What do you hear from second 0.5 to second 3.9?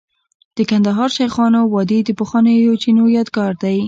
د کندهار شیخانو وادي د پخوانیو چینو یادګار دی